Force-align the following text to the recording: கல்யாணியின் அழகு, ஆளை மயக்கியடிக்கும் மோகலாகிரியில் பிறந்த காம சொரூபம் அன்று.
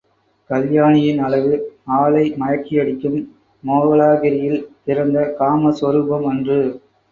கல்யாணியின் 0.49 1.19
அழகு, 1.19 1.51
ஆளை 1.97 2.23
மயக்கியடிக்கும் 2.39 3.19
மோகலாகிரியில் 3.63 4.59
பிறந்த 4.83 5.29
காம 5.39 5.71
சொரூபம் 5.81 6.27
அன்று. 6.27 6.61